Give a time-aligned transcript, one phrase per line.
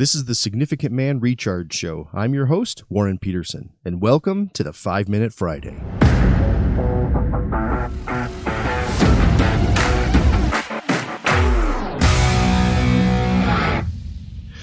[0.00, 2.08] This is the Significant Man Recharge Show.
[2.14, 5.76] I'm your host, Warren Peterson, and welcome to the 5 Minute Friday.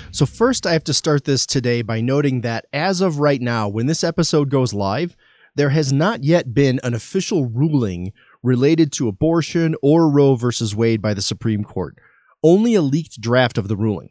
[0.10, 3.70] So, first, I have to start this today by noting that as of right now,
[3.70, 5.16] when this episode goes live,
[5.54, 8.12] there has not yet been an official ruling
[8.42, 11.96] related to abortion or Roe versus Wade by the Supreme Court,
[12.42, 14.10] only a leaked draft of the ruling.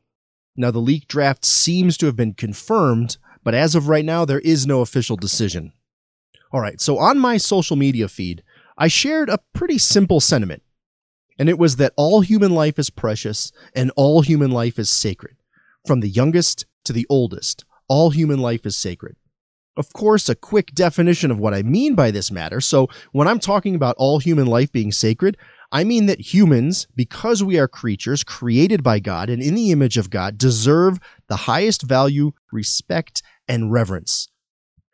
[0.56, 4.40] Now, the leaked draft seems to have been confirmed, but as of right now, there
[4.40, 5.72] is no official decision.
[6.52, 8.42] All right, so on my social media feed,
[8.78, 10.62] I shared a pretty simple sentiment,
[11.38, 15.36] and it was that all human life is precious and all human life is sacred.
[15.86, 19.16] From the youngest to the oldest, all human life is sacred.
[19.76, 22.62] Of course, a quick definition of what I mean by this matter.
[22.62, 25.36] So, when I'm talking about all human life being sacred,
[25.72, 29.96] I mean that humans, because we are creatures created by God and in the image
[29.96, 34.28] of God, deserve the highest value, respect, and reverence.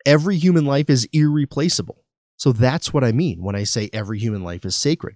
[0.05, 2.03] Every human life is irreplaceable.
[2.37, 5.15] So that's what I mean when I say every human life is sacred.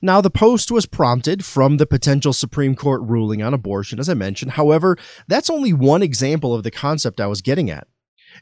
[0.00, 4.14] Now, the post was prompted from the potential Supreme Court ruling on abortion, as I
[4.14, 4.52] mentioned.
[4.52, 7.86] However, that's only one example of the concept I was getting at.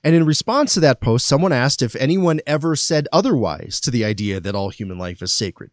[0.04, 4.04] And in response to that post, someone asked if anyone ever said otherwise to the
[4.04, 5.70] idea that all human life is sacred.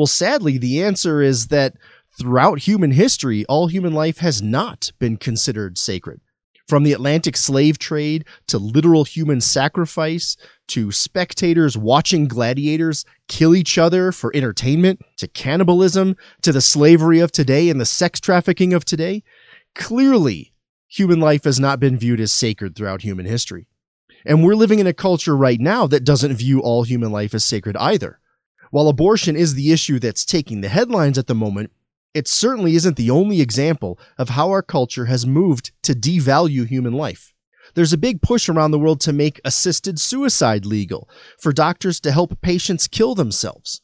[0.00, 1.76] Well, sadly, the answer is that
[2.18, 6.22] throughout human history, all human life has not been considered sacred.
[6.66, 13.76] From the Atlantic slave trade to literal human sacrifice to spectators watching gladiators kill each
[13.76, 18.86] other for entertainment to cannibalism to the slavery of today and the sex trafficking of
[18.86, 19.22] today,
[19.74, 20.54] clearly
[20.88, 23.66] human life has not been viewed as sacred throughout human history.
[24.24, 27.44] And we're living in a culture right now that doesn't view all human life as
[27.44, 28.19] sacred either.
[28.70, 31.72] While abortion is the issue that's taking the headlines at the moment,
[32.14, 36.92] it certainly isn't the only example of how our culture has moved to devalue human
[36.92, 37.32] life.
[37.74, 42.12] There's a big push around the world to make assisted suicide legal, for doctors to
[42.12, 43.80] help patients kill themselves.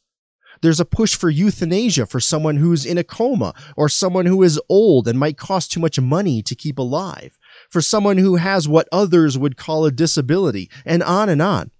[0.61, 4.59] There's a push for euthanasia for someone who's in a coma or someone who is
[4.69, 7.37] old and might cost too much money to keep alive,
[7.69, 11.71] for someone who has what others would call a disability, and on and on.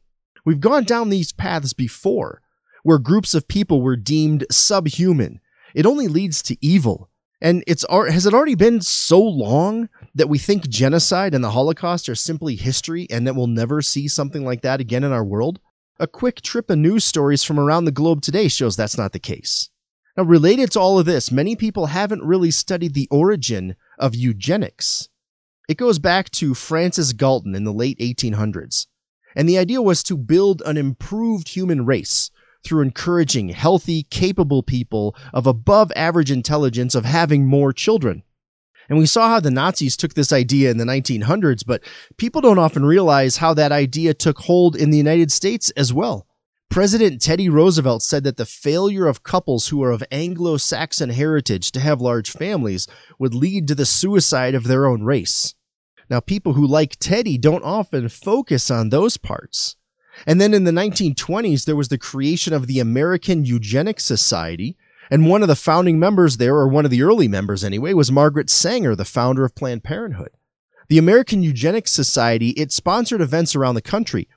[0.46, 2.42] We've gone down these paths before,
[2.88, 5.42] where groups of people were deemed subhuman.
[5.76, 7.10] It only leads to evil.
[7.42, 12.08] And it's has it already been so long that we think genocide and the Holocaust
[12.08, 15.60] are simply history and that we'll never see something like that again in our world?
[16.00, 19.20] A quick trip of news stories from around the globe today shows that's not the
[19.20, 19.70] case.
[20.16, 25.10] Now, related to all of this, many people haven't really studied the origin of eugenics.
[25.68, 28.88] It goes back to Francis Galton in the late 1800s.
[29.36, 32.32] And the idea was to build an improved human race
[32.64, 38.24] through encouraging healthy, capable people of above average intelligence of having more children.
[38.90, 41.84] And we saw how the Nazis took this idea in the 1900s, but
[42.18, 46.26] people don't often realize how that idea took hold in the United States as well.
[46.70, 51.72] President Teddy Roosevelt said that the failure of couples who are of Anglo Saxon heritage
[51.72, 52.88] to have large families
[53.20, 55.54] would lead to the suicide of their own race.
[56.10, 59.76] Now, people who like Teddy don't often focus on those parts.
[60.26, 64.78] And then in the 1920s, there was the creation of the American Eugenics Society.
[65.10, 68.12] And one of the founding members there, or one of the early members anyway, was
[68.12, 70.32] Margaret Sanger, the founder of Planned Parenthood.
[70.90, 74.28] The American Eugenics Society, it sponsored events around the country.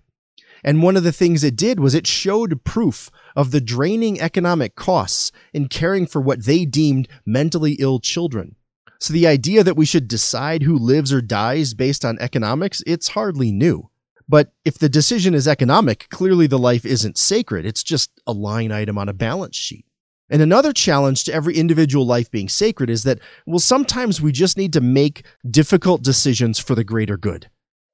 [0.63, 4.75] And one of the things it did was it showed proof of the draining economic
[4.75, 8.57] costs in caring for what they deemed mentally ill children.
[9.01, 13.09] So the idea that we should decide who lives or dies based on economics, it's
[13.09, 13.90] hardly new.
[14.31, 17.67] But if the decision is economic, clearly the life isn't sacred.
[17.67, 19.85] It's just a line item on a balance sheet.
[20.31, 24.57] And another challenge to every individual life being sacred is that, well, sometimes we just
[24.57, 27.51] need to make difficult decisions for the greater good.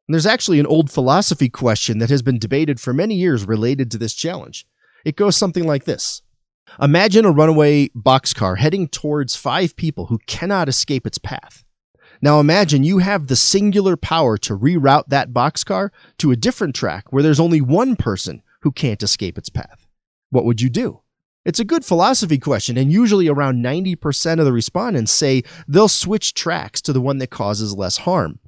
[0.07, 3.91] And there's actually an old philosophy question that has been debated for many years related
[3.93, 4.67] to this challenge.
[5.07, 6.21] It goes something like this
[6.83, 11.65] Imagine a runaway boxcar heading towards five people who cannot escape its path.
[12.23, 17.13] Now imagine you have the singular power to reroute that boxcar to a different track
[17.13, 19.87] where there's only one person who can't escape its path.
[20.31, 21.01] What would you do?
[21.45, 26.35] It's a good philosophy question, and usually around 90% of the respondents say they'll switch
[26.35, 28.41] tracks to the one that causes less harm.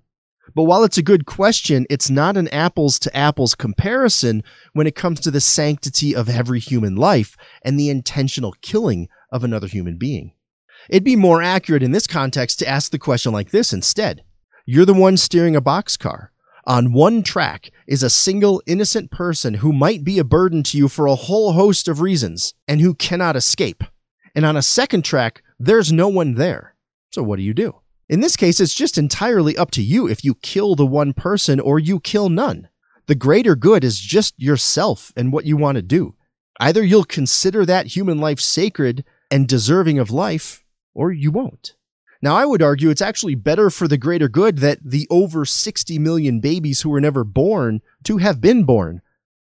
[0.54, 4.96] But while it's a good question, it's not an apples to apples comparison when it
[4.96, 9.98] comes to the sanctity of every human life and the intentional killing of another human
[9.98, 10.32] being.
[10.88, 14.22] It'd be more accurate in this context to ask the question like this instead
[14.64, 16.28] You're the one steering a boxcar.
[16.66, 20.88] On one track is a single innocent person who might be a burden to you
[20.88, 23.84] for a whole host of reasons and who cannot escape.
[24.34, 26.74] And on a second track, there's no one there.
[27.10, 27.74] So what do you do?
[28.08, 31.60] In this case, it's just entirely up to you if you kill the one person
[31.60, 32.68] or you kill none.
[33.06, 36.14] The greater good is just yourself and what you want to do.
[36.60, 40.64] Either you'll consider that human life sacred and deserving of life,
[40.94, 41.74] or you won't.
[42.20, 45.98] Now, I would argue it's actually better for the greater good that the over 60
[45.98, 49.02] million babies who were never born to have been born.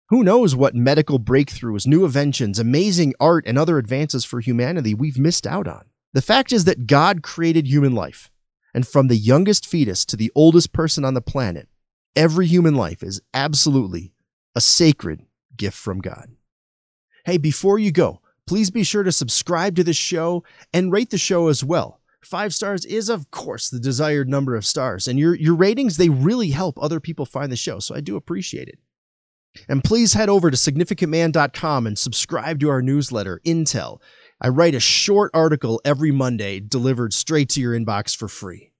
[0.09, 5.17] Who knows what medical breakthroughs, new inventions, amazing art, and other advances for humanity we've
[5.17, 5.85] missed out on.
[6.13, 8.29] The fact is that God created human life.
[8.73, 11.67] And from the youngest fetus to the oldest person on the planet,
[12.15, 14.11] every human life is absolutely
[14.55, 15.21] a sacred
[15.55, 16.29] gift from God.
[17.25, 21.17] Hey, before you go, please be sure to subscribe to the show and rate the
[21.17, 22.01] show as well.
[22.23, 26.09] Five stars is, of course, the desired number of stars, and your, your ratings, they
[26.09, 28.79] really help other people find the show, so I do appreciate it.
[29.69, 34.01] And please head over to significantman.com and subscribe to our newsletter, Intel.
[34.41, 38.71] I write a short article every Monday delivered straight to your inbox for free.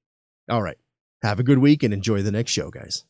[0.49, 0.77] All right.
[1.23, 3.05] Have a good week and enjoy the next show, guys.